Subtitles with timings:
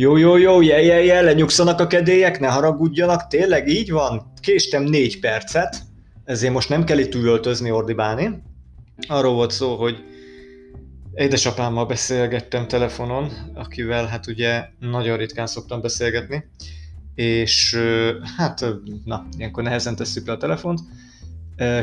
[0.00, 4.32] Jó, jó, jó, je, je, je, lenyugszanak a kedélyek, ne haragudjanak, tényleg így van?
[4.40, 5.82] Késtem négy percet,
[6.24, 8.42] ezért most nem kell itt üvöltözni, ordibálni.
[9.08, 10.04] Arról volt szó, hogy
[11.14, 16.44] édesapámmal beszélgettem telefonon, akivel hát ugye nagyon ritkán szoktam beszélgetni,
[17.14, 17.78] és
[18.36, 18.64] hát
[19.04, 20.80] na, ilyenkor nehezen tesszük le a telefont,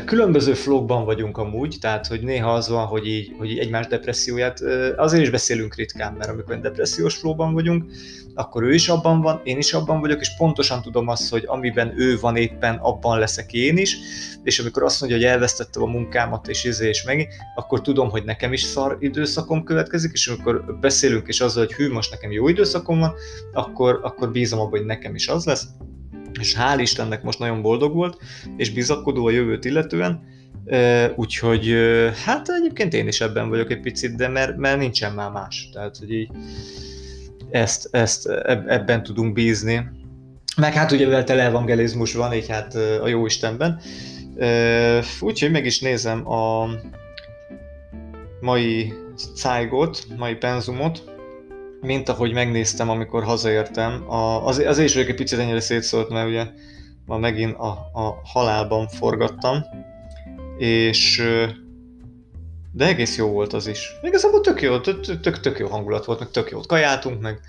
[0.05, 4.61] Különböző flókban vagyunk amúgy, tehát hogy néha az van, hogy így, hogy így egymás depresszióját,
[4.95, 7.85] azért is beszélünk ritkán, mert amikor depressziós flóban vagyunk,
[8.33, 11.93] akkor ő is abban van, én is abban vagyok, és pontosan tudom azt, hogy amiben
[11.97, 13.97] ő van éppen, abban leszek én is,
[14.43, 18.23] és amikor azt mondja, hogy elvesztettem a munkámat, és izé és meg, akkor tudom, hogy
[18.23, 22.47] nekem is szar időszakom következik, és amikor beszélünk és azzal, hogy hű, most nekem jó
[22.47, 23.13] időszakom van,
[23.53, 25.67] akkor, akkor bízom abban, hogy nekem is az lesz,
[26.39, 28.17] és hál' Istennek most nagyon boldog volt,
[28.57, 30.23] és bizakodó a jövőt illetően,
[31.15, 31.75] úgyhogy
[32.25, 35.97] hát egyébként én is ebben vagyok egy picit, de mert, mert nincsen már más, tehát
[35.97, 36.29] hogy így
[37.49, 38.27] ezt, ezt
[38.67, 39.89] ebben tudunk bízni.
[40.57, 43.79] Meg hát ugye mivel televangelizmus van, így hát a jó Istenben.
[45.19, 46.69] Úgyhogy meg is nézem a
[48.41, 48.93] mai
[49.35, 51.14] cájgot, mai penzumot,
[51.85, 54.11] mint ahogy megnéztem, amikor hazaértem.
[54.11, 56.45] A, az, az is egy picit ennyire szétszólt, mert ugye
[57.05, 59.63] ma megint a, a halálban forgattam,
[60.57, 61.23] és
[62.71, 63.91] de egész jó volt az is.
[64.01, 67.39] Igazából tök jó, tök, tök, tök jó hangulat volt, meg tök jót kajáltunk, meg,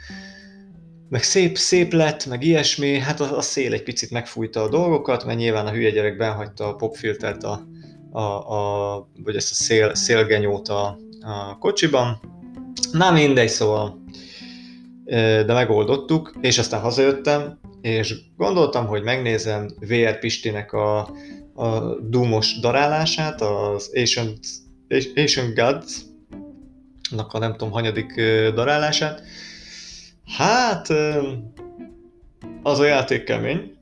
[1.09, 2.99] meg szép, szép lett, meg ilyesmi.
[2.99, 6.69] Hát a, a szél egy picit megfújta a dolgokat, mert nyilván a hülye gyerek benhagyta
[6.69, 7.67] a popfiltert a,
[8.11, 12.21] a, a vagy ezt a szél, szélgenyót a, a kocsiban.
[12.93, 14.05] Na mindegy, szóval
[15.07, 20.99] de megoldottuk, és aztán hazajöttem, és gondoltam, hogy megnézem VR Pistinek a,
[21.55, 24.39] a Doomos darálását, az Ancient,
[25.15, 25.97] Ancient Gods,
[27.11, 28.15] annak a nem tudom, hanyadik
[28.55, 29.23] darálását.
[30.37, 30.89] Hát,
[32.63, 33.77] az a játék kemény,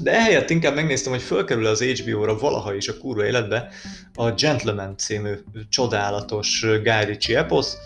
[0.00, 3.68] de ehelyett inkább megnéztem, hogy fölkerül az HBO-ra valaha is a kurva életbe
[4.14, 5.32] a Gentleman című
[5.68, 7.76] csodálatos Guy Ritchie eposz,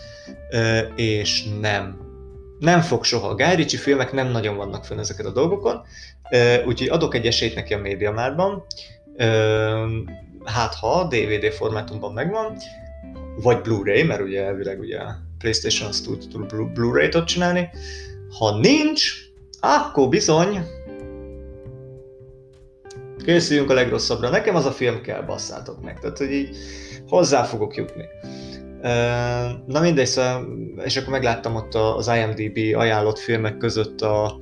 [0.95, 2.06] és nem
[2.59, 3.35] nem fog soha.
[3.35, 5.81] Guy Ritchie filmek nem nagyon vannak fönn ezeket a dolgokon,
[6.65, 8.65] úgyhogy adok egy esélyt neki a médiamárban,
[10.45, 12.57] hát ha DVD formátumban megvan,
[13.41, 14.99] vagy Blu-ray, mert ugye elvileg ugye
[15.37, 17.69] PlayStation azt tud, tud Blu-ray-t csinálni.
[18.39, 19.11] Ha nincs,
[19.59, 20.65] akkor bizony
[23.25, 24.29] készüljünk a legrosszabbra.
[24.29, 25.99] Nekem az a film kell, basszátok meg.
[25.99, 26.55] Tehát, hogy így
[27.07, 28.03] hozzá fogok jutni.
[29.65, 30.47] Na mindegy, szóval,
[30.83, 34.39] és akkor megláttam ott az IMDb ajánlott filmek között a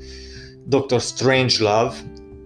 [0.66, 1.94] Doctor Strange Love,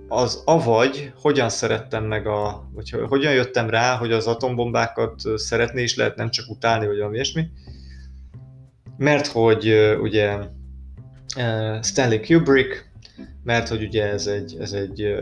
[0.08, 5.96] az avagy hogyan szerettem meg a, vagy hogyan jöttem rá, hogy az atombombákat szeretni is
[5.96, 7.48] lehet, nem csak utálni, vagy valami ilyesmi.
[8.98, 10.38] Mert hogy ugye
[11.82, 12.92] Stanley Kubrick,
[13.44, 15.16] mert hogy ugye ez egy, ez egy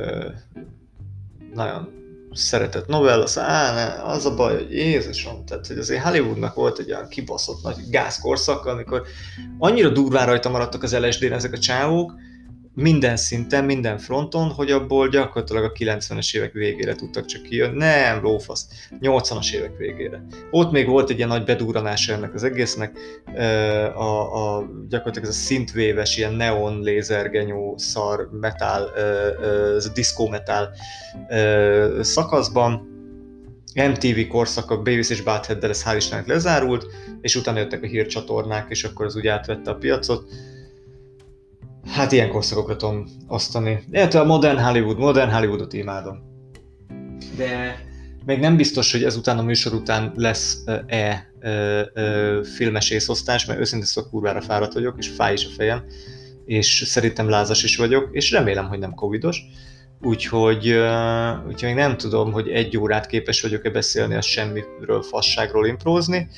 [1.53, 1.96] nagyon
[2.37, 6.79] szeretett novella, az, á, ne, az a baj, hogy Jézusom, tehát hogy azért Hollywoodnak volt
[6.79, 9.01] egy olyan kibaszott nagy gázkorszak, amikor
[9.57, 12.13] annyira durván rajta maradtak az LSD-n ezek a csávók,
[12.79, 17.77] minden szinten, minden fronton, hogy abból gyakorlatilag a 90-es évek végére tudtak csak kijönni.
[17.77, 18.67] Nem, lófasz,
[19.01, 20.25] 80-as évek végére.
[20.51, 22.97] Ott még volt egy ilyen nagy bedúranása ennek az egésznek,
[23.95, 28.93] a, a, gyakorlatilag ez a szintvéves, ilyen neon lézergenyó szar metal,
[29.75, 30.69] ez a disco metal
[32.01, 32.95] szakaszban,
[33.73, 36.85] MTV korszak, a Beavis és Butthead-del ez hál' Istennek lezárult,
[37.21, 40.29] és utána jöttek a hírcsatornák, és akkor az úgy átvette a piacot
[41.87, 43.83] Hát ilyen korszakokra tudom osztani.
[43.91, 46.17] Illetve a modern Hollywood, modern Hollywoodot imádom.
[47.37, 47.79] De
[48.25, 51.31] még nem biztos, hogy ezután a műsor után lesz-e
[52.55, 55.83] filmes észosztás, mert őszintén szóval kurvára fáradt vagyok, és fáj is a fejem,
[56.45, 59.41] és szerintem lázas is vagyok, és remélem, hogy nem covidos.
[60.01, 60.67] Úgyhogy,
[61.47, 66.29] úgyhogy még nem tudom, hogy egy órát képes vagyok-e beszélni a semmiről, fasságról imprózni,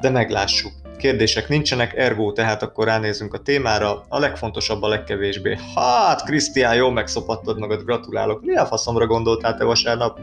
[0.00, 0.72] de meglássuk.
[0.96, 4.04] Kérdések nincsenek, ergo tehát akkor ránézünk a témára.
[4.08, 5.58] A legfontosabb, a legkevésbé.
[5.74, 8.44] Hát, Krisztián, jól megszopattad magad, gratulálok.
[8.44, 10.20] Mi a faszomra gondoltál te vasárnap?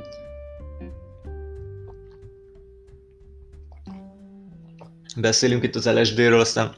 [5.18, 6.75] Beszélünk itt az LSD-ről, aztán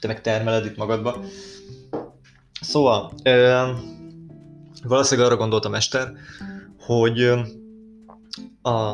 [0.00, 1.16] te meg termeled itt magadba.
[2.60, 3.70] Szóval, ö,
[4.82, 6.12] valószínűleg arra gondoltam a mester,
[6.78, 7.20] hogy
[8.62, 8.92] a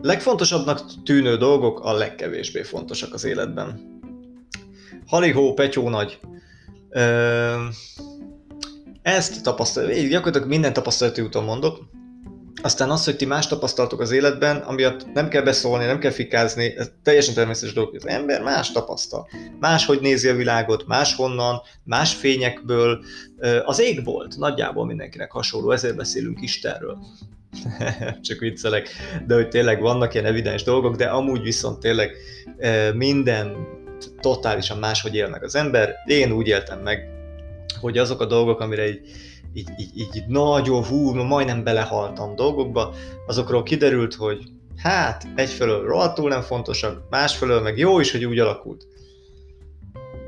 [0.00, 3.96] legfontosabbnak tűnő dolgok a legkevésbé fontosak az életben.
[5.06, 6.18] Halihó, Petyó nagy.
[9.02, 11.88] Ezt tapasztalja, gyakorlatilag minden tapasztalati úton mondok,
[12.62, 16.76] aztán az, hogy ti más tapasztaltok az életben, amiatt nem kell beszólni, nem kell fikázni,
[16.76, 17.94] ez teljesen természetes dolog.
[17.94, 19.28] Az ember más tapasztal.
[19.60, 23.04] Máshogy nézi a világot, máshonnan, más fényekből.
[23.64, 26.98] Az égbolt nagyjából mindenkinek hasonló, ezért beszélünk Istenről.
[28.26, 28.88] Csak viccelek,
[29.26, 32.10] de hogy tényleg vannak ilyen evidens dolgok, de amúgy viszont tényleg
[32.94, 33.66] minden
[34.20, 35.94] totálisan máshogy él meg az ember.
[36.06, 37.08] Én úgy éltem meg,
[37.80, 39.00] hogy azok a dolgok, amire egy
[39.52, 42.94] így, így, így nagyon hú, majdnem belehaltam dolgokba,
[43.26, 44.42] azokról kiderült, hogy
[44.76, 48.86] hát egyfelől rohadtul nem fontosak, másfelől meg jó is, hogy úgy alakult.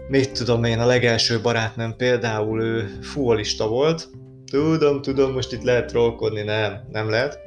[0.09, 4.09] Mit tudom én, a legelső barátnőm például ő fuolista volt,
[4.51, 7.39] tudom, tudom, most itt lehet trollkodni, nem, nem lehet.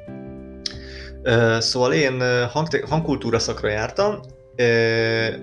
[1.59, 4.19] Szóval én hang, hangkultúra szakra jártam,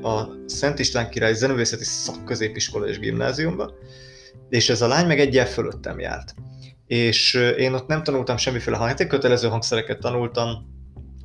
[0.02, 3.72] a Szent István Király Zenővészeti Szakközépiskola és Gimnáziumba,
[4.48, 6.34] és ez a lány meg egyel fölöttem járt.
[6.86, 10.48] És én ott nem tanultam semmiféle hangjáték, kötelező hangszereket tanultam,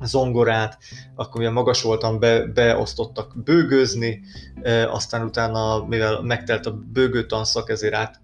[0.04, 0.78] zongorát,
[1.14, 4.20] akkor mivel magas voltam, be, beosztottak bőgőzni,
[4.62, 8.20] e, aztán utána, mivel megtelt a bőgő tanszak, ezért át,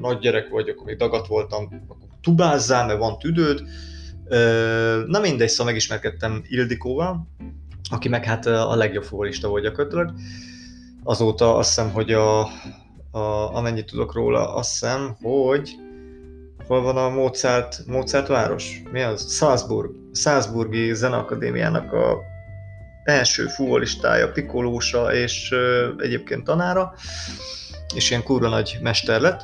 [0.00, 3.62] nagy gyerek vagyok, még dagat voltam, akkor tubázzál, mert van tüdőd.
[4.28, 4.38] E,
[5.06, 7.26] na mindegy, szóval megismerkedtem Ildikóval,
[7.90, 10.12] aki meg hát a legjobb futbolista volt gyakorlatilag.
[11.04, 12.40] Azóta azt hiszem, hogy a,
[13.10, 15.76] a, amennyit tudok róla, azt hiszem, hogy
[16.66, 18.82] hol van a Mozart, Mozart város?
[18.92, 19.34] Mi az?
[19.34, 19.90] Salzburg.
[20.12, 22.18] Salzburgi Zeneakadémiának a
[23.04, 26.94] első futbolistája, pikolósa és ö, egyébként tanára,
[27.94, 29.40] és ilyen kurva nagy mester lett.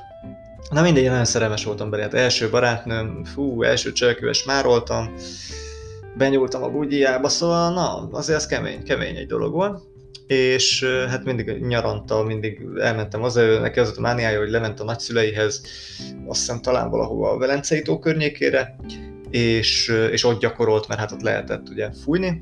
[0.71, 2.03] Na mindegy, nagyon szerelmes voltam bele.
[2.03, 5.15] Hát első barátnőm, fú, első cselekvés mároltam,
[6.17, 9.81] benyúltam a bugyjába, szóval na, azért ez kemény, kemény egy dolog volt
[10.29, 15.63] és hát mindig nyaranta, mindig elmentem az, neki az a mániája, hogy lement a nagyszüleihez,
[16.27, 18.77] azt hiszem talán valahova a Velencei tó környékére,
[19.31, 22.41] és, és ott gyakorolt, mert hát ott lehetett ugye fújni,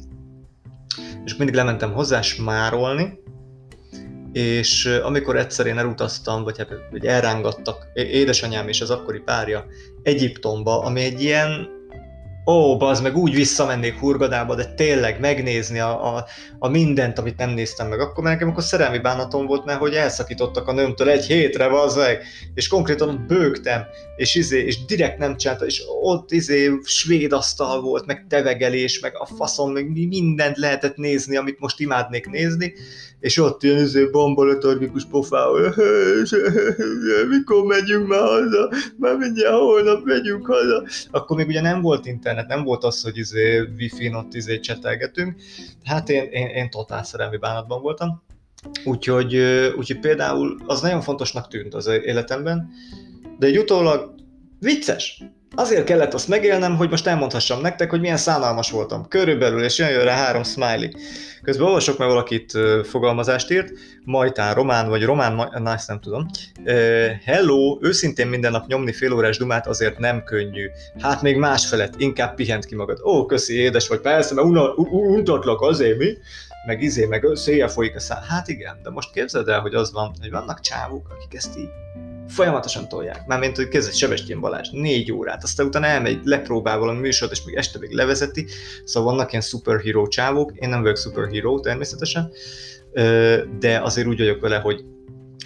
[1.25, 3.19] és mindig lementem hozzá smárolni,
[4.33, 9.67] és amikor egyszer én elutaztam, vagy hát hogy elrángattak édesanyám és az akkori párja
[10.03, 11.69] Egyiptomba, ami egy ilyen
[12.47, 16.27] ó, az meg úgy visszamennék Hurgadába, de tényleg megnézni a, a,
[16.59, 18.01] a mindent, amit nem néztem meg.
[18.01, 22.19] Akkor nekem akkor szerelmi bánatom volt, mert hogy elszakítottak a nőmtől egy hétre, meg,
[22.55, 23.85] és konkrétan bőgtem,
[24.17, 29.13] és, izé, és direkt nem csinálta, és ott izé svéd asztal volt, meg tevegelés, meg
[29.15, 32.75] a faszom, meg mindent lehetett nézni, amit most imádnék nézni,
[33.27, 35.75] és ott jön izé bomboletargikus pofával,
[37.35, 40.85] mikor megyünk már haza, már mindjárt holnap megyünk haza.
[41.11, 45.35] Akkor még ugye nem volt internet, nem volt az, hogy izé wifi-n ott izé csetelgetünk.
[45.85, 48.23] Hát én, én, én totál szerelmi bánatban voltam.
[48.85, 49.37] Úgyhogy,
[49.77, 52.71] úgyhogy például az nagyon fontosnak tűnt az életemben,
[53.39, 54.15] de egy utólag
[54.61, 55.23] vicces.
[55.59, 59.09] Azért kellett azt megélnem, hogy most elmondhassam nektek, hogy milyen szánalmas voltam.
[59.09, 60.89] Körülbelül, és jön rá három smiley.
[61.43, 62.53] Közben olvasok, mert valakit
[62.85, 63.73] fogalmazást írt,
[64.05, 66.27] Majtán román, vagy román, na ezt nem tudom.
[67.25, 70.67] hello, őszintén minden nap nyomni fél órás dumát azért nem könnyű.
[71.01, 73.01] Hát még más felett, inkább pihent ki magad.
[73.05, 74.47] Ó, köszi, édes vagy, persze, mert
[74.91, 76.09] untatlak azért mi
[76.67, 78.23] meg izé, meg széjjel folyik a szám.
[78.29, 81.71] Hát igen, de most képzeld el, hogy az van, hogy vannak csávok, akik ezt így
[82.29, 83.27] folyamatosan tolják.
[83.27, 87.55] Mármint, hogy kezdett Sebestyén Balázs, négy órát, aztán utána elmegy, lepróbál valami műsort, és még
[87.55, 88.47] este még levezeti,
[88.85, 92.33] szóval vannak ilyen superhero csávók, én nem vagyok superhero természetesen,
[93.59, 94.85] de azért úgy vagyok vele, hogy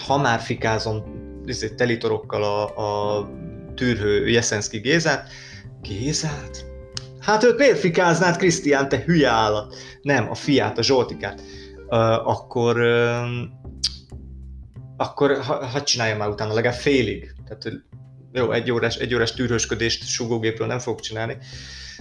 [0.07, 1.05] ha már fikázom
[1.47, 3.29] izé, telitorokkal a, a
[3.75, 5.29] tűrhő Jeszenszki Gézát,
[5.83, 6.65] Gézát?
[7.21, 9.77] Hát őt miért fikáznád, Krisztián, te hülye állat?
[10.03, 11.43] Nem, a fiát, a Zsoltikát.
[12.25, 12.81] Akkor
[15.01, 17.35] akkor ha, ha csinálja már utána legalább félig.
[17.49, 17.83] Tehát
[18.33, 21.37] jó, egy órás, egy órás tűrősködést sugógépről nem fog csinálni,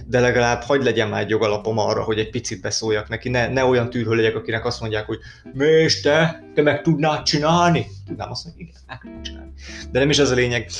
[0.06, 3.64] de legalább hagyd legyen már egy jogalapom arra, hogy egy picit beszóljak neki, ne, ne
[3.64, 5.18] olyan tűrhő legyek, akinek azt mondják, hogy
[5.58, 7.86] és te, te meg tudnád csinálni?
[8.06, 9.52] Tudnám azt mondani, igen, meg tudom csinálni.
[9.90, 10.70] De nem is az a lényeg.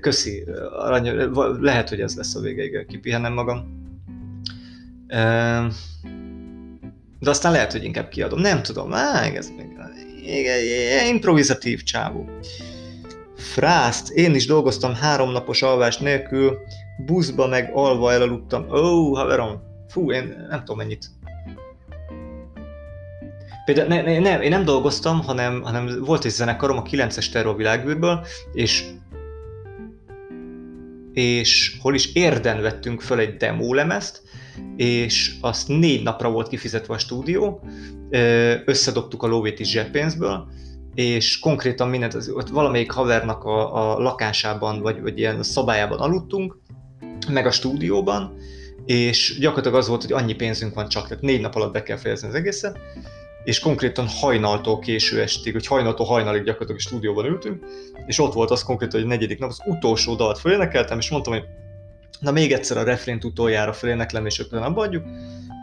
[0.00, 0.44] Köszi,
[0.78, 3.80] arany, lehet, hogy ez lesz a vége, kipihenem magam.
[7.18, 8.40] De aztán lehet, hogy inkább kiadom.
[8.40, 9.72] Nem tudom, á, ez még
[11.08, 12.28] improvizatív csávó.
[13.36, 16.58] Frászt, én is dolgoztam három napos alvás nélkül,
[17.06, 18.66] buszba meg alva elaludtam.
[18.70, 21.06] Ó, oh, haverom, fú, én nem tudom mennyit.
[23.64, 27.56] Például ne, ne, ne, én nem dolgoztam, hanem, hanem volt egy zenekarom a 9-es terror
[27.56, 28.84] világbűrből, és
[31.12, 34.22] és hol is érden vettünk föl egy demo lemezt,
[34.76, 37.60] és azt négy napra volt kifizetve a stúdió,
[38.64, 40.48] összedobtuk a lóvét is zseppénzből,
[40.94, 46.58] és konkrétan mindent, ott valamelyik havernak a, a lakásában, vagy, vagy ilyen szabályában aludtunk,
[47.28, 48.34] meg a stúdióban,
[48.86, 51.96] és gyakorlatilag az volt, hogy annyi pénzünk van csak, tehát négy nap alatt be kell
[51.96, 52.78] fejezni az egészet,
[53.44, 57.64] és konkrétan hajnaltól késő estig, hogy hajnaltól hajnalig gyakorlatilag a stúdióban ültünk,
[58.06, 61.44] és ott volt az konkrétan, hogy negyedik nap az utolsó dalt fölénekeltem, és mondtam, hogy
[62.20, 65.04] na még egyszer a refrént utoljára föléneklem, és ötlen abba adjuk,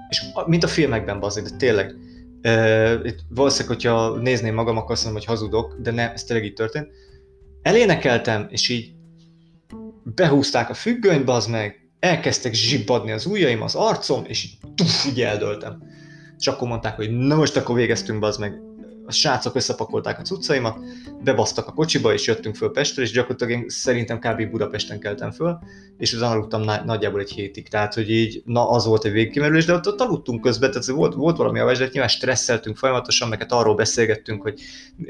[0.09, 1.95] és mint a filmekben bazik, de tényleg,
[2.43, 6.45] Uh, itt valószínűleg, hogyha nézném magam, akkor azt mondom, hogy hazudok, de ne, ez tényleg
[6.45, 6.87] így történt.
[7.61, 8.93] Elénekeltem, és így
[10.03, 15.21] behúzták a függönyt, az meg, elkezdtek zsibbadni az ujjaim, az arcom, és így, tuff, így
[15.21, 15.83] eldöltem.
[16.37, 18.53] És akkor mondták, hogy na most akkor végeztünk, az meg,
[19.09, 20.77] a srácok összepakolták a cuccaimat,
[21.23, 24.49] bebasztak a kocsiba, és jöttünk föl Pestre, és gyakorlatilag én szerintem kb.
[24.49, 25.59] Budapesten keltem föl,
[25.97, 27.67] és utána aludtam nagyjából egy hétig.
[27.67, 31.13] Tehát, hogy így, na az volt egy végkimerülés, de ott, ott aludtunk közben, tehát volt,
[31.13, 34.61] volt valami a de nyilván stresszeltünk folyamatosan, meg hát arról beszélgettünk, hogy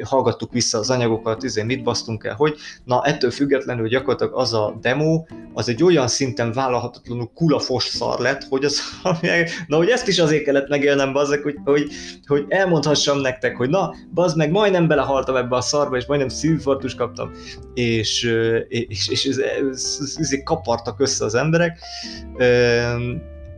[0.03, 4.77] hallgattuk vissza az anyagokat, izé, mit basztunk el, hogy na ettől függetlenül gyakorlatilag az a
[4.81, 8.81] demo, az egy olyan szinten vállalhatatlanul kulafos szar lett, hogy az,
[9.67, 11.91] na, hogy ezt is azért kellett megélnem, bazzak, hogy, hogy,
[12.25, 16.95] hogy elmondhassam nektek, hogy na, bazd meg, majdnem belehaltam ebbe a szarba, és majdnem szívfartus
[16.95, 17.31] kaptam,
[17.73, 18.23] és,
[18.67, 21.79] és, és ez, ez, ez, kapartak össze az emberek,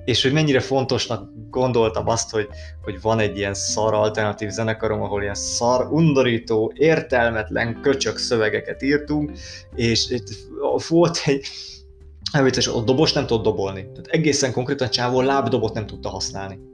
[0.05, 2.47] és hogy mennyire fontosnak gondoltam azt, hogy,
[2.83, 9.31] hogy van egy ilyen szar alternatív zenekarom, ahol ilyen szar, undorító, értelmetlen köcsök szövegeket írtunk,
[9.75, 10.27] és itt
[10.87, 11.45] volt egy,
[12.31, 13.81] nem vicces, a dobos nem tudott dobolni.
[13.81, 16.69] Tehát egészen konkrétan csávó lábdobot nem tudta használni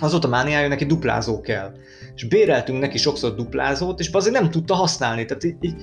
[0.00, 1.72] az volt a mániája, neki duplázó kell.
[2.14, 5.74] És béreltünk neki sokszor duplázót, és azért nem tudta használni, tehát így, így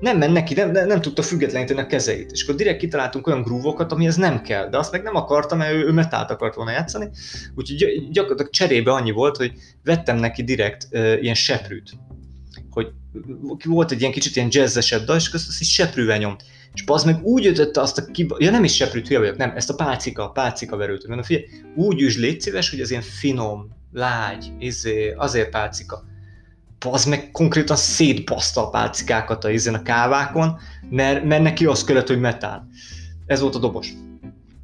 [0.00, 2.30] nem ment neki, nem, nem, nem tudta függetleníteni a kezeit.
[2.32, 5.72] És akkor direkt kitaláltunk olyan grúvokat, amihez nem kell, de azt meg nem akartam, mert
[5.72, 7.08] ő, ő metált akart volna játszani.
[7.54, 9.52] Úgyhogy gyakorlatilag cserébe annyi volt, hogy
[9.84, 11.90] vettem neki direkt uh, ilyen seprűt.
[12.70, 12.86] Hogy
[13.64, 16.44] volt egy ilyen kicsit ilyen jazzesebb dal, és azt, azt is seprűvel nyomt.
[16.74, 18.36] És az meg úgy ütötte azt a kiba...
[18.38, 21.06] Ja nem is seprűt, hülye vagyok, nem, ezt a pálcika, pálcika verőt.
[21.06, 21.46] Mondom, figyelj,
[21.76, 26.04] úgy üsd, légy szíves, hogy az ilyen finom, lágy, izé, azért pálcika.
[26.90, 30.58] Az meg konkrétan szétbaszta a pálcikákat a izén a kávákon,
[30.90, 32.68] mert, mert neki az kellett, hogy metál.
[33.26, 33.92] Ez volt a dobos.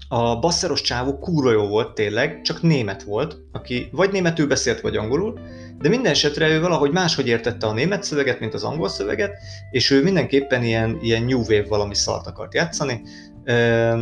[0.09, 4.97] A basszeros csávó kurva jó volt tényleg, csak német volt, aki vagy németül beszélt, vagy
[4.97, 5.41] angolul,
[5.79, 9.33] de minden esetre ő valahogy máshogy értette a német szöveget, mint az angol szöveget,
[9.71, 13.03] és ő mindenképpen ilyen, ilyen new wave valami szart akart játszani.
[13.45, 13.97] E,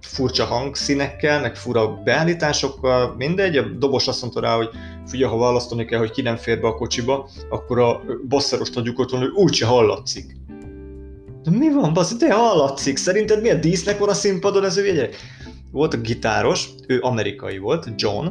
[0.00, 4.68] furcsa hangszínekkel, meg fura beállításokkal, mindegy, a dobos azt mondta rá, hogy
[5.06, 8.98] figyelj, ha választani kell, hogy ki nem fér be a kocsiba, akkor a basszeros nagyjuk
[8.98, 10.36] otthon, hogy úgyse hallatszik.
[11.42, 15.08] De mi van, basz, de hallatszik, szerinted milyen dísznek van a színpadon ez ő?
[15.70, 18.26] Volt a gitáros, ő amerikai volt, John,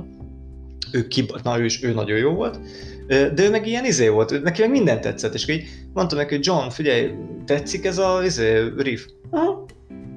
[0.91, 2.59] ő, kib- na, ő, is, ő nagyon jó volt,
[3.07, 6.45] de ő meg ilyen izé volt, neki meg minden tetszett, és így mondtam neki, hogy
[6.45, 7.12] John, figyelj,
[7.45, 9.05] tetszik ez a izé, riff?
[9.29, 9.65] Aha.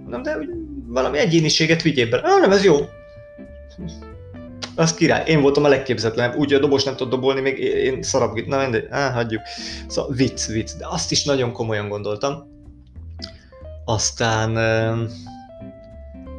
[0.08, 0.38] Nem, de
[0.90, 2.16] valami egyéniséget vigyél be.
[2.16, 2.76] Ah, nem, ez jó.
[4.74, 5.24] Az király.
[5.26, 8.86] Én voltam a legképzetlenebb, úgy, a dobos nem tudott dobolni, még én szarab, na mindegy,
[8.90, 9.42] á, hagyjuk.
[9.88, 12.48] Szóval vicc, vicc, de azt is nagyon komolyan gondoltam.
[13.84, 14.50] Aztán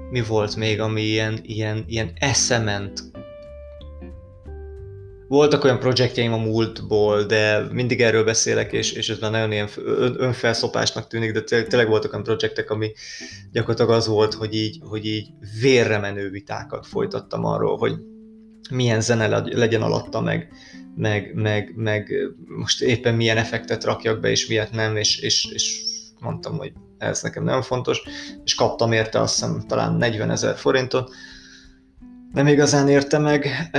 [0.10, 3.11] mi volt még, ami ilyen, ilyen, ilyen eszement
[5.32, 9.70] voltak olyan projektjeim a múltból, de mindig erről beszélek, és, és ez már nagyon ilyen
[10.18, 12.92] önfelszopásnak tűnik, de tényleg voltak olyan projektek, ami
[13.52, 15.30] gyakorlatilag az volt, hogy így, hogy így
[15.62, 17.94] vérre menő vitákat folytattam arról, hogy
[18.72, 20.48] milyen zene legyen alatta, meg,
[20.96, 22.14] meg, meg, meg
[22.48, 25.82] most éppen milyen effektet rakjak be, és miért nem, és, és, és
[26.20, 28.02] mondtam, hogy ez nekem nagyon fontos,
[28.44, 31.12] és kaptam érte azt hiszem talán 40 ezer forintot,
[32.32, 33.70] nem igazán érte meg.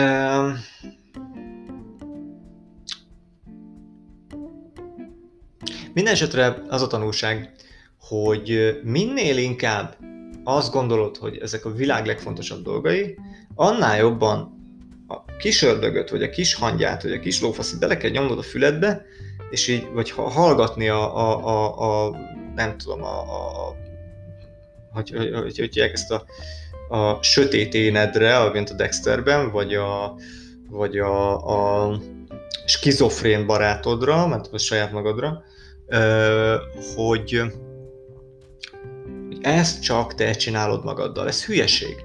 [5.95, 7.53] Minden esetre az a tanulság,
[8.01, 9.97] hogy minél inkább
[10.45, 13.19] azt gondolod, hogy ezek a világ legfontosabb dolgai,
[13.55, 14.61] annál jobban
[15.09, 18.43] a kis ördögöt, vagy a kis hangyát, vagy a kis lófaszit bele kell nyomnod a
[18.43, 19.05] füledbe,
[19.51, 22.17] és így, vagy hallgatni a, a, a, a
[22.55, 23.77] nem tudom, a, a,
[24.93, 26.25] hogy, hogy, hogy, hogy ezt a,
[26.89, 30.17] a sötét énedre, mint a Dexterben, vagy a,
[30.71, 31.37] vagy a,
[31.87, 31.99] a
[32.67, 35.45] skizofrén barátodra, mert a saját magadra,
[36.97, 37.43] hogy,
[39.29, 41.29] hogy ezt csak te csinálod magaddal.
[41.29, 42.05] Ez hülyeség.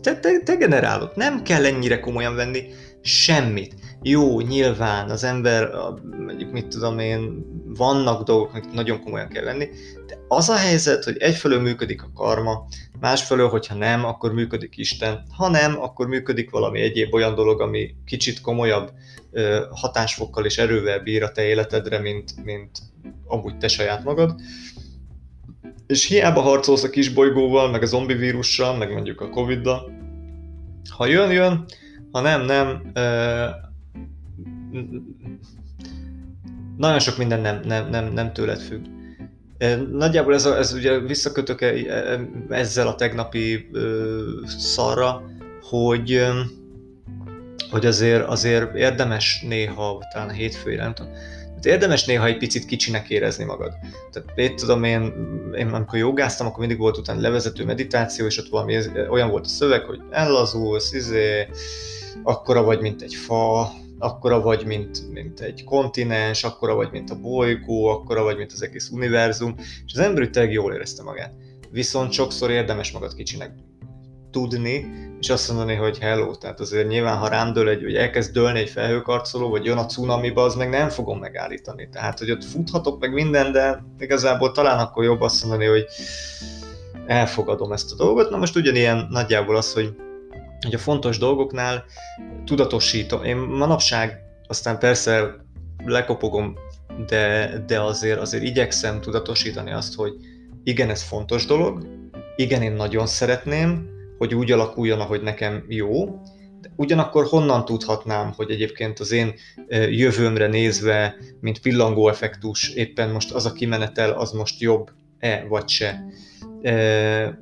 [0.00, 1.12] Te, te, te generálod.
[1.14, 2.64] Nem kell ennyire komolyan venni
[3.02, 3.74] semmit.
[4.02, 5.70] Jó, nyilván az ember,
[6.18, 7.44] mondjuk mit tudom én,
[7.76, 9.68] vannak dolgok, amit nagyon komolyan kell venni,
[10.06, 12.66] de az a helyzet, hogy egyfelől működik a karma,
[13.00, 17.94] másfelől, hogyha nem, akkor működik Isten, ha nem, akkor működik valami egyéb olyan dolog, ami
[18.06, 18.90] kicsit komolyabb
[19.70, 22.78] hatásfokkal és erővel bír a te életedre, mint, mint
[23.26, 24.40] amúgy te saját magad.
[25.86, 29.92] és hiába harcolsz a kis bolygóval, meg a zombi vírussal, meg mondjuk a Covid-dal,
[30.90, 31.64] ha jön, jön,
[32.10, 32.92] ha nem, nem,
[36.76, 38.84] nagyon sok minden nem, nem, nem, nem tőled függ.
[39.92, 41.64] Nagyjából ez, a, ez ugye visszakötök
[42.48, 44.22] ezzel a tegnapi ö,
[44.58, 45.22] szarra,
[45.60, 46.10] hogy
[47.72, 51.12] hogy azért, azért érdemes néha, talán hétfői, nem tudom,
[51.54, 53.72] hát érdemes néha egy picit kicsinek érezni magad.
[54.12, 55.12] Tehát én tudom, én,
[55.56, 58.76] én amikor jogáztam, akkor mindig volt utána levezető meditáció, és ott valami
[59.10, 61.48] olyan volt a szöveg, hogy ellazulsz, izé,
[62.22, 67.20] akkora vagy, mint egy fa, akkora vagy, mint, mint egy kontinens, akkora vagy, mint a
[67.20, 71.32] bolygó, akkora vagy, mint az egész univerzum, és az ember tényleg jól érezte magát.
[71.70, 73.52] Viszont sokszor érdemes magad kicsinek
[74.32, 74.86] tudni,
[75.20, 78.58] és azt mondani, hogy hello, tehát azért nyilván, ha rám dől egy, hogy elkezd dőlni
[78.58, 81.88] egy felhőkarcoló, vagy jön a cunamiba, az meg nem fogom megállítani.
[81.92, 85.84] Tehát, hogy ott futhatok meg minden, de igazából talán akkor jobb azt mondani, hogy
[87.06, 88.30] elfogadom ezt a dolgot.
[88.30, 89.94] Na most ugyanilyen nagyjából az, hogy,
[90.60, 91.84] hogy a fontos dolgoknál
[92.44, 93.24] tudatosítom.
[93.24, 95.34] Én manapság aztán persze
[95.84, 96.54] lekopogom,
[97.06, 100.12] de, de azért, azért igyekszem tudatosítani azt, hogy
[100.64, 101.86] igen, ez fontos dolog,
[102.36, 103.91] igen, én nagyon szeretném,
[104.22, 106.04] hogy úgy alakuljon, ahogy nekem jó,
[106.60, 109.34] de ugyanakkor honnan tudhatnám, hogy egyébként az én
[109.90, 116.04] jövőmre nézve, mint pillangó effektus, éppen most az a kimenetel, az most jobb-e vagy se.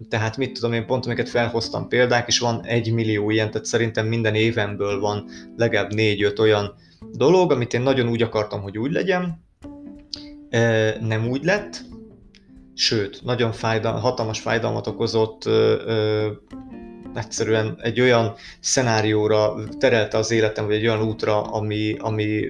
[0.08, 4.06] Tehát mit tudom én, pont amiket felhoztam példák, és van egy millió ilyen, tehát szerintem
[4.06, 6.74] minden évemből van legalább négy-öt olyan
[7.12, 9.44] dolog, amit én nagyon úgy akartam, hogy úgy legyen,
[11.00, 11.84] nem úgy lett,
[12.80, 16.30] sőt, nagyon fájdal, hatalmas fájdalmat okozott, ö, ö,
[17.14, 22.44] egyszerűen egy olyan szenárióra terelte az életem, vagy egy olyan útra, ami, ami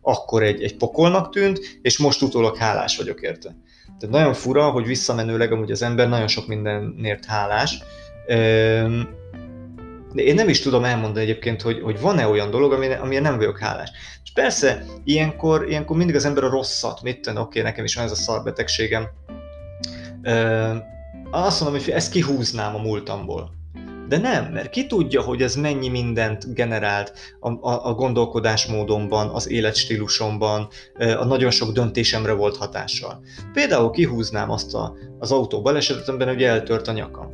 [0.00, 3.56] akkor egy, egy pokolnak tűnt, és most utólag hálás vagyok érte.
[3.98, 7.78] Tehát nagyon fura, hogy visszamenőleg amúgy az ember nagyon sok mindenért hálás.
[10.12, 13.36] De én nem is tudom elmondani egyébként, hogy, hogy van-e olyan dolog, amire, amire nem
[13.36, 13.90] vagyok hálás.
[14.24, 18.04] És persze, ilyenkor, ilyenkor mindig az ember a rosszat, mit tenni, oké, nekem is van
[18.04, 19.08] ez a szarbetegségem,
[21.30, 23.54] azt mondom, hogy ezt kihúznám a múltamból.
[24.08, 29.50] De nem, mert ki tudja, hogy ez mennyi mindent generált a, a, a gondolkodásmódomban, az
[29.50, 30.68] életstílusomban,
[31.18, 33.20] a nagyon sok döntésemre volt hatással.
[33.52, 37.30] Például kihúznám azt a, az autó balesetet, amiben ugye eltört a nyakam.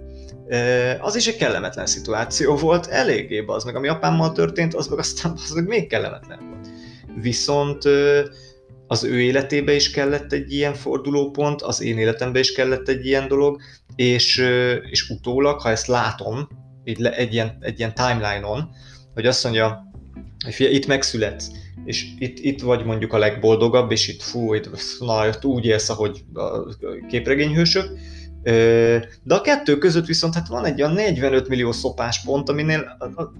[1.00, 5.33] Az is egy kellemetlen szituáció volt, eléggé az meg ami apámmal történt, az meg aztán
[5.33, 6.68] az meg még kellemetlen volt.
[7.22, 7.83] Viszont
[8.92, 13.28] az ő életébe is kellett egy ilyen fordulópont, az én életembe is kellett egy ilyen
[13.28, 13.61] dolog,
[13.96, 14.44] és,
[14.90, 16.48] és utólag, ha ezt látom,
[16.85, 18.70] így egy, ilyen, egy ilyen timeline-on,
[19.14, 19.90] hogy azt mondja,
[20.44, 21.50] hogy figyelj, itt megszületsz,
[21.85, 25.88] és itt, itt vagy mondjuk a legboldogabb, és itt fú, itt, na, itt úgy élsz,
[25.88, 26.74] ahogy a
[27.09, 27.90] képregényhősök,
[29.22, 33.33] de a kettő között viszont hát van egy olyan 45 millió szopáspont, aminél a, a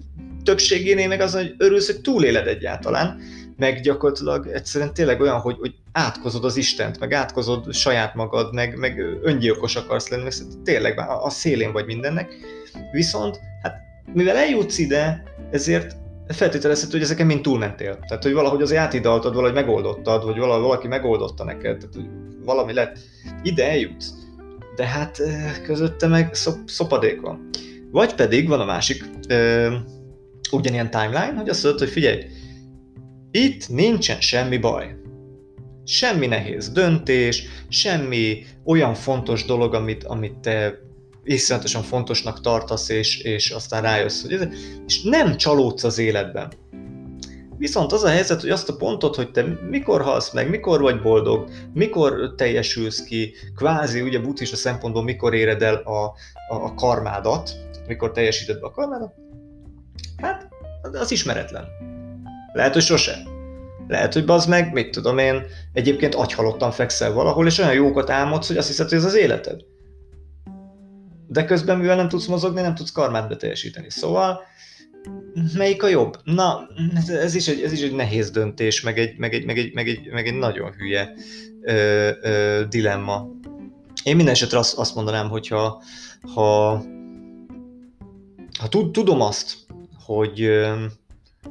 [0.43, 3.21] többségénél meg az, hogy örülsz, hogy túléled egyáltalán,
[3.57, 8.77] meg gyakorlatilag egyszerűen tényleg olyan, hogy, hogy átkozod az Istent, meg átkozod saját magad, meg,
[8.77, 12.35] meg öngyilkos akarsz lenni, meg tényleg a, a szélén vagy mindennek.
[12.91, 13.75] Viszont, hát
[14.13, 15.95] mivel eljutsz ide, ezért
[16.27, 17.99] feltételezhető, hogy ezeken mind túlmentél.
[18.07, 22.09] Tehát, hogy valahogy az átidaltad, valahogy megoldottad, vagy valahogy valaki megoldotta neked, tehát, hogy
[22.45, 22.97] valami lett.
[23.43, 24.13] Ide eljutsz.
[24.75, 25.21] De hát
[25.63, 27.49] közötte meg szop, szopadék van.
[27.91, 29.75] Vagy pedig van a másik, ö,
[30.51, 32.25] ugyanilyen timeline, hogy azt mondod, hogy figyelj,
[33.35, 34.95] itt nincsen semmi baj.
[35.85, 40.79] Semmi nehéz döntés, semmi olyan fontos dolog, amit, amit te
[41.23, 44.47] iszonyatosan fontosnak tartasz, és, és aztán rájössz, hogy ez,
[44.87, 46.51] és nem csalódsz az életben.
[47.57, 51.01] Viszont az a helyzet, hogy azt a pontot, hogy te mikor halsz meg, mikor vagy
[51.01, 56.03] boldog, mikor teljesülsz ki, kvázi ugye buddhista szempontból mikor éred el a,
[56.49, 57.51] a, a karmádat,
[57.87, 59.13] mikor teljesíted be a karmádat,
[60.17, 60.47] hát
[60.81, 61.65] az ismeretlen.
[62.53, 63.17] Lehet, hogy sose.
[63.87, 68.47] Lehet, hogy bazd meg, mit tudom én, egyébként agyhalottan fekszel valahol, és olyan jókat álmodsz,
[68.47, 69.61] hogy azt hiszed, hogy ez az életed.
[71.27, 73.89] De közben, mivel nem tudsz mozogni, nem tudsz karmát beteljesíteni.
[73.89, 74.41] Szóval,
[75.57, 76.17] melyik a jobb?
[76.23, 76.67] Na,
[77.07, 79.87] ez is egy, ez is egy nehéz döntés, meg egy, meg egy, meg egy, meg
[79.87, 81.13] egy, meg egy nagyon hülye
[81.61, 83.29] ö, ö, dilemma.
[84.03, 85.83] Én minden esetre azt, azt mondanám, hogyha
[86.33, 86.71] ha,
[88.59, 89.55] ha tudom azt,
[90.05, 90.49] hogy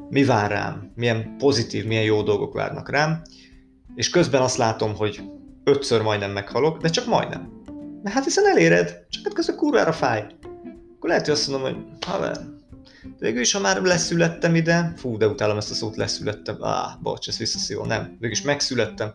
[0.09, 3.23] mi vár rám, milyen pozitív, milyen jó dolgok várnak rám,
[3.95, 5.23] és közben azt látom, hogy
[5.65, 7.63] ötször majdnem meghalok, de csak majdnem.
[8.03, 10.27] Mert hát hiszen eléred, csak hát közben kurvára fáj.
[10.97, 12.37] Akkor lehet, hogy azt mondom, hogy haver,
[13.03, 17.01] de végül is, ha már leszülettem ide, fú, de utálom ezt a szót, leszülettem, ah,
[17.01, 19.15] bocs, ezt visszaszívom, nem, végül is megszülettem,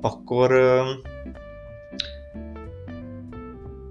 [0.00, 0.52] akkor,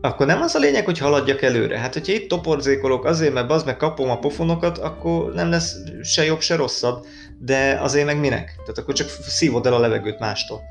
[0.02, 1.78] akkor nem az a lényeg, hogy haladjak előre.
[1.78, 6.26] Hát, hogyha itt toporzékolok azért, mert az meg kapom a pofonokat, akkor nem lesz se
[6.26, 7.06] jobb, se rosszabb,
[7.40, 8.56] de azért meg minek?
[8.58, 10.62] Tehát akkor csak szívod el a levegőt mástól.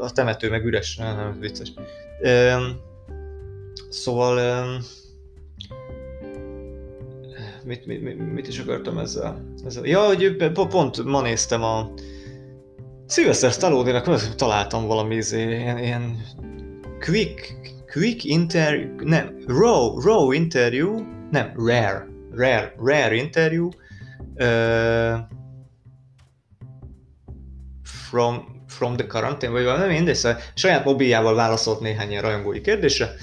[0.00, 1.72] A temető meg üres, nem, nem vicces.
[3.88, 4.66] Szóval
[7.64, 9.54] mit, mit, mit is akartam ezzel?
[9.66, 9.86] ezzel?
[9.86, 11.90] Ja, hogy pont ma néztem a
[13.08, 16.22] Sylvester Stallone-nak találtam valami izé, ilyen, ilyen
[17.02, 17.56] quick,
[17.90, 23.68] quick inter, nem, raw, raw interview, nem, rare, rare, rare interview
[24.34, 25.18] uh,
[27.82, 33.14] from, from the quarantine, vagy valami mindegy, szóval saját mobiljával válaszolt néhány ilyen rajongói kérdésre,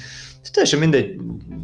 [0.43, 1.15] és teljesen mindegy,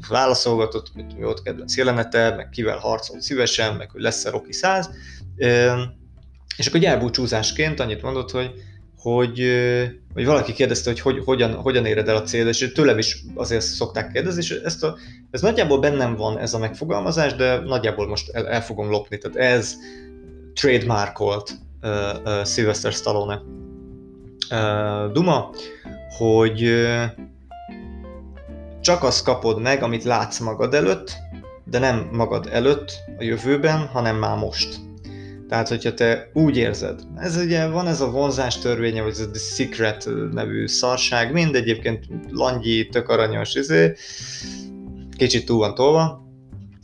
[0.09, 4.89] válaszolgatott, hogy mi ott kedvenc jelenete, meg kivel harcolt szívesen, meg hogy lesz-e Rocky 100,
[6.57, 8.51] és akkor elbúcsúzásként annyit mondott, hogy
[9.05, 9.41] hogy,
[10.13, 13.61] hogy valaki kérdezte, hogy, hogy hogyan, hogyan éred el a cél, és tőlem is azért
[13.61, 14.95] szokták kérdezni, és ezt a,
[15.31, 19.37] ez nagyjából bennem van ez a megfogalmazás, de nagyjából most el, el fogom lopni, tehát
[19.37, 19.75] ez
[20.53, 21.91] trademarkolt uh,
[22.23, 23.41] uh, Sylvester Stallone
[24.49, 25.49] uh, Duma,
[26.17, 26.85] hogy
[28.81, 31.13] csak azt kapod meg, amit látsz magad előtt,
[31.63, 34.84] de nem magad előtt a jövőben, hanem már most.
[35.49, 39.31] Tehát, hogyha te úgy érzed, ez ugye van ez a vonzás törvénye, vagy ez a
[39.31, 43.93] The Secret nevű szarság, mind egyébként langyi, tök aranyos, izé,
[45.17, 46.23] kicsit túl van tolva,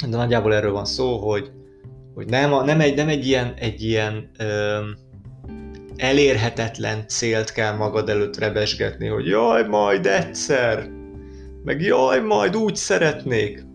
[0.10, 1.52] de nagyjából erről van szó, hogy,
[2.14, 4.96] hogy nem, nem, egy, nem egy ilyen, egy ilyen öm,
[5.96, 10.90] elérhetetlen célt kell magad előtt rebesgetni, hogy jaj, majd egyszer,
[11.64, 13.66] meg jaj, majd úgy szeretnék.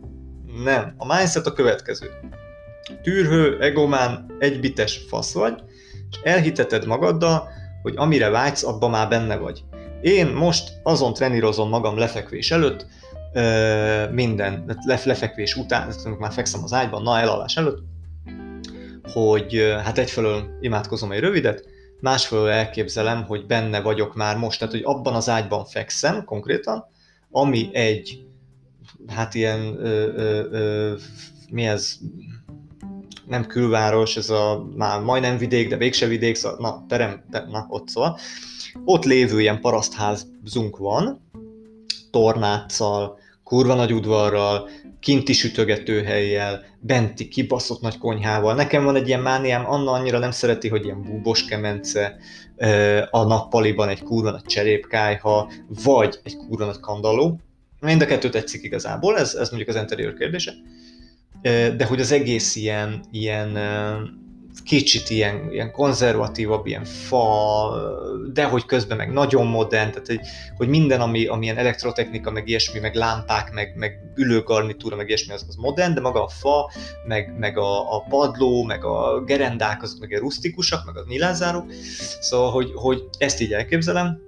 [0.65, 2.07] Nem, a mindset a következő
[3.03, 5.63] tűrhő, egomán, egybites fasz vagy,
[6.11, 7.49] és elhiteted magaddal,
[7.83, 9.65] hogy amire vágysz, abban már benne vagy.
[10.01, 12.87] Én most azon trenírozom magam lefekvés előtt,
[14.11, 17.83] minden, lefekvés után, már fekszem az ágyban, na elalás előtt,
[19.13, 21.65] hogy hát egyfelől imádkozom egy rövidet,
[22.01, 26.85] másfelől elképzelem, hogy benne vagyok már most, tehát hogy abban az ágyban fekszem konkrétan,
[27.31, 28.27] ami egy,
[29.09, 30.95] hát ilyen, ö, ö, ö,
[31.51, 31.99] mi ez,
[33.29, 37.67] nem külváros, ez a már majdnem vidék, de végse vidék, szóval, na, terem, ter, na,
[37.69, 38.19] ott szóval.
[38.85, 41.21] Ott lévő ilyen parasztházunk van,
[42.11, 44.69] tornáccal, kurva nagy udvarral,
[45.01, 48.55] kinti sütögetőhelyjel, benti kibaszott nagy konyhával.
[48.55, 52.17] Nekem van egy ilyen mániám, Anna annyira nem szereti, hogy ilyen búbos kemence,
[53.11, 55.51] a nappaliban egy kurva nagy cserépkájha,
[55.85, 57.41] vagy egy kurva nagy kandalló.
[57.81, 60.53] Mind a kettő tetszik igazából, ez, ez mondjuk az interior kérdése
[61.77, 63.59] de hogy az egész ilyen, ilyen
[64.65, 67.21] kicsit ilyen, ilyen konzervatívabb, ilyen fa,
[68.33, 70.21] de hogy közben meg nagyon modern, tehát hogy,
[70.57, 75.33] hogy minden, ami, ami ilyen elektrotechnika, meg ilyesmi, meg lámpák, meg, meg ülőgarnitúra, meg ilyesmi,
[75.33, 76.71] az, az modern, de maga a fa,
[77.07, 81.73] meg, meg a, a padló, meg a gerendák, azok meg a rusztikusak, meg a nyilázárók,
[82.21, 84.21] szóval, hogy, hogy ezt így elképzelem.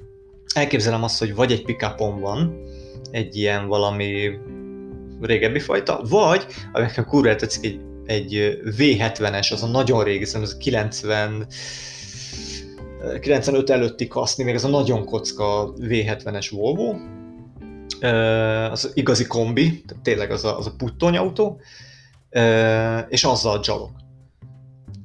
[0.54, 2.62] Elképzelem azt, hogy vagy egy pickupon van,
[3.10, 4.30] egy ilyen valami
[5.20, 10.54] régebbi fajta, vagy, nekem kurva tetszik, egy, egy V70-es, az a nagyon régi, szerintem az
[10.54, 11.46] a 90
[13.20, 16.94] 95 előtti kaszni, még ez a nagyon kocka V70-es Volvo,
[18.70, 21.60] az igazi kombi, tehát tényleg az a, az a puttony autó,
[23.08, 23.90] és azzal gyalog.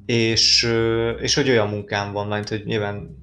[0.06, 0.74] És,
[1.22, 3.18] és hogy olyan munkám van, mert hogy nyilván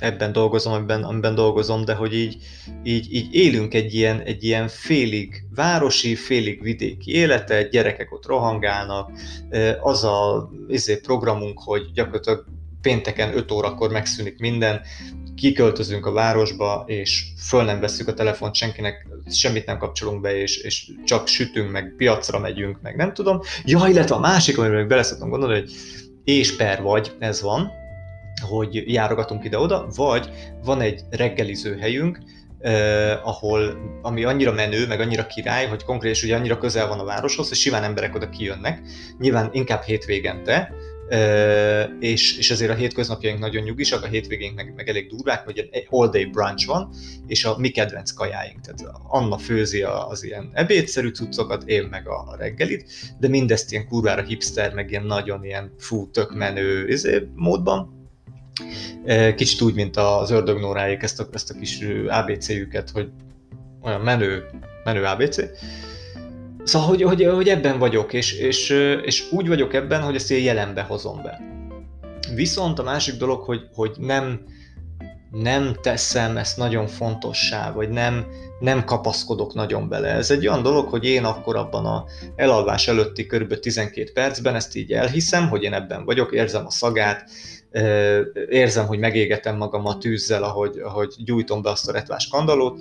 [0.00, 2.36] ebben dolgozom, amiben, amiben dolgozom, de hogy így,
[2.82, 9.10] így, így élünk egy ilyen, egy ilyen félig városi, félig vidéki életet, gyerekek ott rohangálnak,
[9.80, 12.44] az a izé, programunk, hogy gyakorlatilag
[12.82, 14.80] pénteken 5 órakor megszűnik minden,
[15.38, 20.56] kiköltözünk a városba, és föl nem veszük a telefont senkinek, semmit nem kapcsolunk be, és,
[20.56, 23.40] és csak sütünk, meg piacra megyünk, meg nem tudom.
[23.64, 25.72] Ja, illetve a másik, amiről még bele gondolni, hogy
[26.24, 27.70] és per vagy, ez van,
[28.40, 30.30] hogy járogatunk ide-oda, vagy
[30.64, 32.18] van egy reggeliző helyünk,
[32.60, 36.98] Uh, ahol, ami annyira menő, meg annyira király, hogy konkrét és ugye annyira közel van
[36.98, 38.80] a városhoz, hogy simán emberek oda kijönnek,
[39.18, 40.72] nyilván inkább hétvégente,
[41.08, 45.68] uh, és, és ezért a hétköznapjaink nagyon nyugisak, a hétvégénk meg, meg elég durvák, hogy
[45.70, 46.90] egy all day brunch van,
[47.26, 52.36] és a mi kedvenc kajáink, tehát Anna főzi az ilyen ebédszerű cuccokat, én meg a
[52.38, 57.97] reggelit, de mindezt ilyen kurvára hipster, meg ilyen nagyon ilyen fú, tök menő izé, módban,
[59.36, 63.08] Kicsit úgy, mint az ördögnóráik ezt a, ezt a kis ABC-jüket, hogy
[63.82, 64.44] olyan menő,
[64.84, 65.36] menő ABC.
[66.64, 68.70] Szóval, hogy, hogy, hogy ebben vagyok, és, és,
[69.02, 71.40] és úgy vagyok ebben, hogy ezt én jelenbe hozom be.
[72.34, 74.40] Viszont a másik dolog, hogy, hogy nem,
[75.30, 78.26] nem teszem ezt nagyon fontossá, vagy nem,
[78.60, 80.08] nem kapaszkodok nagyon bele.
[80.08, 82.04] Ez egy olyan dolog, hogy én akkor abban a
[82.36, 83.58] elalvás előtti kb.
[83.58, 87.30] 12 percben ezt így elhiszem, hogy én ebben vagyok, érzem a szagát,
[88.48, 92.80] érzem, hogy megégetem magam a tűzzel, ahogy, ahogy gyújtom be azt a retvás kandalót,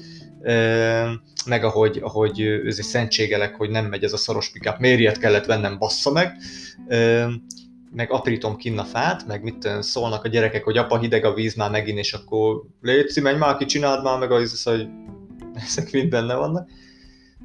[1.45, 6.11] meg ahogy, ahogy szentségelek, hogy nem megy ez a szaros pikáp, miért kellett vennem, bassza
[6.11, 6.31] meg,
[7.91, 11.55] meg aprítom kinn a fát, meg mit szólnak a gyerekek, hogy apa hideg a víz
[11.55, 14.87] már megint, és akkor légy, menj már ki, csináld már meg az, hogy
[15.67, 16.69] ezek mind benne vannak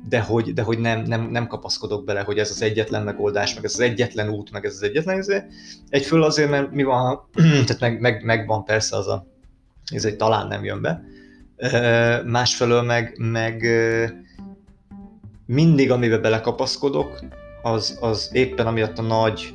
[0.09, 3.65] de hogy, de hogy nem, nem, nem kapaszkodok bele, hogy ez az egyetlen megoldás, meg
[3.65, 5.43] ez az egyetlen út, meg ez az egyetlen izé.
[5.89, 7.21] Egyföl azért, mert mi van,
[7.67, 9.27] tehát meg, meg, meg van persze az a,
[9.95, 11.05] ez egy talán nem jön be.
[12.25, 13.67] Másfelől meg, meg
[15.47, 17.25] mindig, amiben belekapaszkodok,
[17.63, 19.55] az, az éppen amiatt a nagy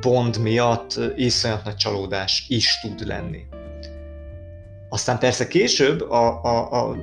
[0.00, 3.44] bond miatt iszonyat nagy csalódás is tud lenni.
[4.92, 6.96] Aztán persze később a, a, a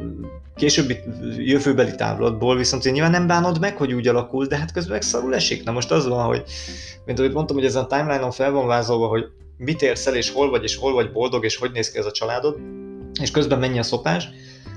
[0.56, 0.97] későbbi
[1.38, 5.02] jövőbeli távlatból viszont én nyilván nem bánod meg, hogy úgy alakul, de hát közben meg
[5.02, 5.63] szarul esik.
[5.63, 6.43] Na most az van, hogy,
[7.06, 9.23] mint ahogy mondtam, hogy ezen a timeline-on fel van vázolva, hogy
[9.58, 12.06] mit érsz el, és hol vagy, és hol vagy boldog, és hogy néz ki ez
[12.06, 12.58] a családod,
[13.21, 14.30] és közben mennyi a szopás,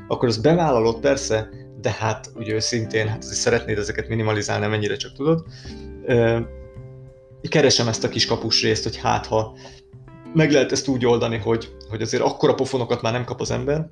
[0.08, 1.48] akkor az bevállalod persze,
[1.80, 5.44] de hát ugye őszintén, hát szeretnéd ezeket minimalizálni, mennyire csak tudod.
[7.48, 9.56] Keresem ezt a kis kapus részt, hogy hát ha
[10.32, 13.88] meg lehet ezt úgy oldani, hogy, hogy azért akkora pofonokat már nem kap az ember,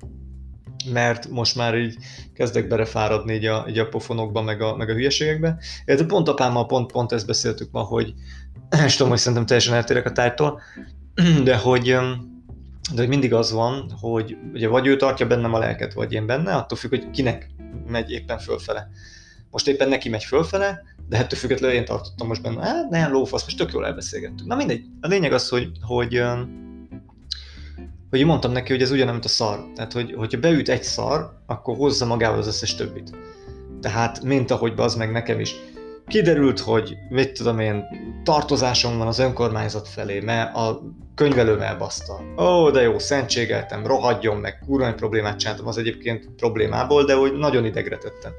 [0.91, 1.97] mert most már így
[2.33, 5.57] kezdek belefáradni így a, így a pofonokba, meg a, meg a hülyeségekbe.
[5.85, 8.13] Illetve pont apámmal pont, pont ezt beszéltük ma, hogy
[8.85, 10.61] és tudom, hogy szerintem teljesen eltérek a tájtól,
[11.43, 11.83] de hogy,
[12.93, 16.25] de hogy mindig az van, hogy ugye vagy ő tartja bennem a lelket, vagy én
[16.25, 17.49] benne, attól függ, hogy kinek
[17.87, 18.89] megy éppen fölfele.
[19.49, 23.43] Most éppen neki megy fölfele, de ettől függetlenül én tartottam most benne, hát nem, lófasz,
[23.43, 24.45] most tök jól elbeszélgettünk.
[24.49, 26.21] Na mindegy, a lényeg az, hogy, hogy
[28.11, 29.71] hogy mondtam neki, hogy ez ugyanaz, mint a szar.
[29.75, 33.11] Tehát, hogy, hogyha beüt egy szar, akkor hozza magával az összes többit.
[33.81, 35.55] Tehát, mint ahogy az meg nekem is.
[36.07, 37.83] Kiderült, hogy mit tudom én,
[38.23, 40.81] tartozásom van az önkormányzat felé, mert a
[41.15, 42.21] könyvelőm elbaszta.
[42.37, 47.65] Ó, de jó, szentségeltem, rohadjon meg, kurva problémát csináltam, az egyébként problémából, de hogy nagyon
[47.65, 48.31] idegre tettem.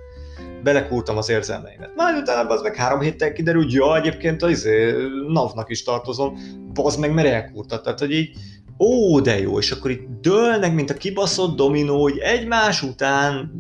[0.63, 1.91] Belekúrtam az érzelmeimet.
[1.97, 4.95] Majd utána az meg három héttel kiderült, ja, egyébként az izé,
[5.29, 6.39] NAV-nak is tartozom,
[6.75, 7.81] az meg mert elkúrta.
[7.81, 8.37] Tehát, hogy így
[8.79, 13.53] ó, de jó, és akkor itt dőlnek, mint a kibaszott dominó, hogy egymás után,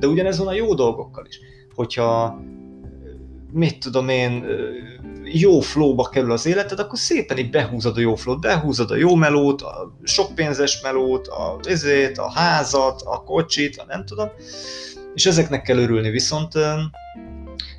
[0.00, 1.40] de ugyanez van a jó dolgokkal is.
[1.74, 2.40] Hogyha,
[3.52, 4.44] mit tudom én,
[5.32, 9.14] jó flowba kerül az életed, akkor szépen így behúzod a jó flowt, behúzod a jó
[9.14, 14.28] melót, a sok pénzes melót, a ezét, a házat, a kocsit, a nem tudom,
[15.16, 16.52] és ezeknek kell örülni, viszont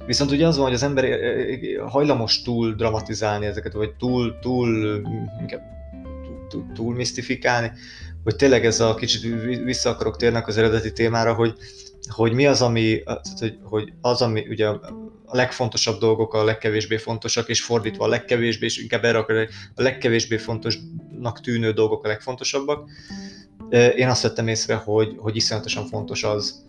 [0.06, 1.19] Viszont ugye az van, hogy az ember
[1.88, 5.02] hajlamos túl dramatizálni ezeket, vagy túl, túl
[5.39, 5.62] inkább
[6.73, 7.71] túl misztifikálni,
[8.23, 11.54] hogy tényleg ez a kicsit vissza akarok térnek az eredeti témára, hogy,
[12.10, 13.04] hogy mi az, ami,
[13.39, 18.65] hogy, hogy az, ami ugye a legfontosabb dolgok a legkevésbé fontosak, és fordítva a legkevésbé,
[18.65, 22.89] és inkább erre akar, a legkevésbé fontosnak tűnő dolgok a legfontosabbak.
[23.95, 26.65] Én azt vettem észre, hogy, hogy iszonyatosan fontos az,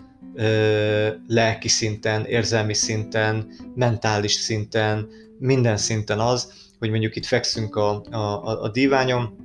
[1.28, 8.62] lelki szinten, érzelmi szinten, mentális szinten, minden szinten az, hogy mondjuk itt fekszünk a, a,
[8.62, 9.37] a díványon,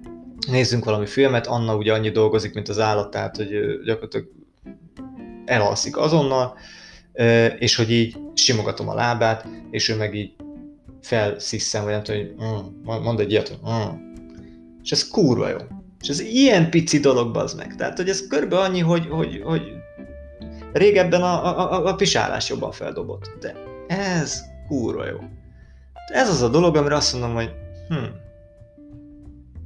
[0.47, 3.49] nézzünk valami filmet, Anna ugye annyi dolgozik, mint az állat, hogy
[3.85, 4.27] gyakorlatilag
[5.45, 6.57] elalszik azonnal,
[7.59, 10.31] és hogy így simogatom a lábát, és ő meg így
[11.01, 12.21] felsziszem, vagy nem tudom,
[12.85, 14.13] hogy mm, mond egy ilyet, hogy mm.
[14.83, 15.57] és ez kurva jó.
[16.01, 17.75] És ez ilyen pici dolog az meg.
[17.75, 19.61] Tehát, hogy ez körbe annyi, hogy, hogy, hogy
[20.73, 23.31] régebben a, a, a pisálás jobban feldobott.
[23.39, 23.55] De
[23.87, 25.17] ez kurva jó.
[26.07, 27.51] Ez az a dolog, amire azt mondom, hogy
[27.87, 28.21] hm,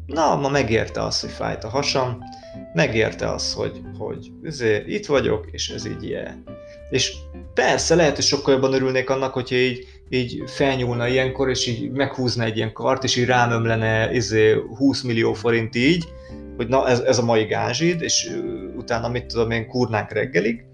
[0.05, 2.17] na, ma megérte az, hogy fájt a hasam,
[2.73, 6.43] megérte az, hogy, hogy ezért itt vagyok, és ez így ilyen.
[6.89, 7.13] És
[7.53, 12.43] persze, lehet, hogy sokkal jobban örülnék annak, hogyha így, így felnyúlna ilyenkor, és így meghúzna
[12.43, 16.07] egy ilyen kart, és így rámömlene izé, 20 millió forint így,
[16.57, 18.29] hogy na, ez, ez a mai gázsid, és
[18.77, 20.65] utána mit tudom én, kurnánk reggelig,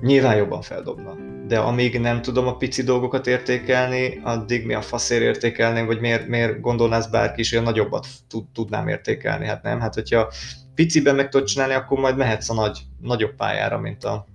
[0.00, 5.22] nyilván jobban feldobna de amíg nem tudom a pici dolgokat értékelni, addig mi a faszér
[5.22, 9.80] értékelni, vagy miért, miért gondolnász bárki is, hogy a nagyobbat tud, tudnám értékelni, hát nem?
[9.80, 10.32] Hát hogyha
[10.74, 14.26] piciben meg tudod csinálni, akkor majd mehetsz a nagy, nagyobb pályára, mint a,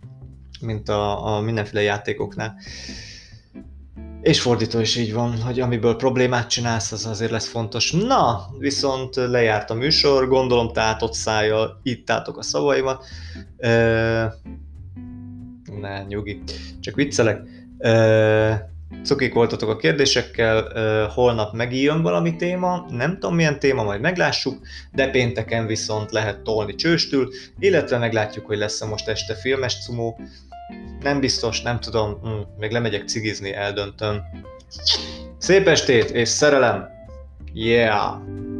[0.61, 2.55] mint a, a mindenféle játékoknál.
[4.21, 7.91] És fordító is így van, hogy amiből problémát csinálsz, az azért lesz fontos.
[7.91, 13.05] Na, viszont lejárt a műsor, gondolom tátott szájjal ittátok a szavaimat
[15.81, 16.41] ne, nyugi,
[16.79, 17.41] csak viccelek.
[19.03, 20.63] cukik voltatok a kérdésekkel,
[21.07, 24.59] holnap megijön valami téma, nem tudom milyen téma, majd meglássuk,
[24.93, 30.19] de pénteken viszont lehet tolni csőstül, illetve meglátjuk, hogy lesz-e most este filmes cumó.
[31.01, 34.21] Nem biztos, nem tudom, hm, még lemegyek cigizni, eldöntöm.
[35.37, 36.87] Szép estét és szerelem!
[37.53, 38.50] Yeah!